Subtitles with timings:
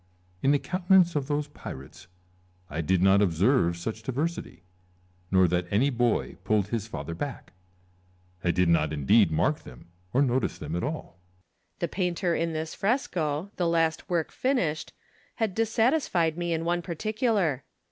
[0.41, 2.07] In the countcuancc of those pirates
[2.69, 4.01] 1 did not observe such LUCULLUS AND CMSAR.
[4.01, 4.05] z^^
[4.49, 4.63] diversity,
[5.29, 7.53] nor that any boy pulled bis father back:
[8.43, 11.19] I did not indeed maz k them or notice them at all.
[11.43, 11.79] Liocullus.
[11.81, 14.91] The painter in this fresco, the last work finished,
[15.35, 17.63] had dissatisfied me in one particular.